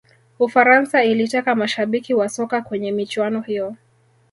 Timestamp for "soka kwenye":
2.29-2.91